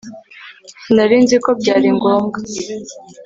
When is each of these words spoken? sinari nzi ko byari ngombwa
sinari 0.83 1.15
nzi 1.23 1.37
ko 1.43 1.49
byari 1.59 1.87
ngombwa 1.97 2.37